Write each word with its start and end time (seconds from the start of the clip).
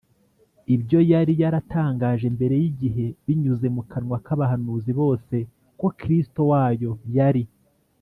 ibyo 0.75 0.99
yari 1.11 1.33
yaratangaje 1.41 2.25
mbere 2.35 2.55
y 2.61 2.65
igihe 2.71 3.05
binyuze 3.25 3.67
mu 3.75 3.81
kanwa 3.91 4.17
k 4.25 4.27
abahanuzi 4.35 4.91
bose 4.99 5.35
ko 5.79 5.87
Kristo 5.99 6.41
wayo 6.51 6.91
yari 7.17 7.43